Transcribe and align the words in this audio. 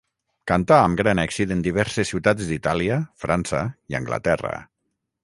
Cantà 0.51 0.77
amb 0.85 1.01
gran 1.01 1.21
èxit 1.23 1.53
en 1.57 1.61
diverses 1.67 2.11
ciutats 2.13 2.49
d'Itàlia, 2.53 2.97
França 3.27 3.63
i 3.95 3.99
Anglaterra. 4.01 4.57